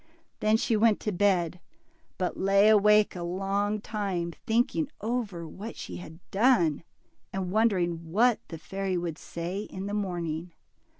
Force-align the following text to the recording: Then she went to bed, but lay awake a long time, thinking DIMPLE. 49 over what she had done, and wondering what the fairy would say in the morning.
Then 0.39 0.57
she 0.57 0.75
went 0.75 0.99
to 1.01 1.11
bed, 1.11 1.59
but 2.17 2.35
lay 2.35 2.69
awake 2.69 3.15
a 3.15 3.21
long 3.21 3.79
time, 3.79 4.33
thinking 4.47 4.85
DIMPLE. 4.85 5.15
49 5.15 5.15
over 5.39 5.47
what 5.47 5.75
she 5.75 5.97
had 5.97 6.19
done, 6.31 6.81
and 7.31 7.51
wondering 7.51 8.11
what 8.11 8.39
the 8.47 8.57
fairy 8.57 8.97
would 8.97 9.19
say 9.19 9.59
in 9.69 9.85
the 9.85 9.93
morning. 9.93 10.53